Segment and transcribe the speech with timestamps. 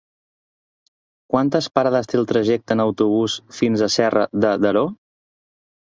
[1.33, 4.87] Quantes parades té el trajecte en autobús fins a Serra de Daró?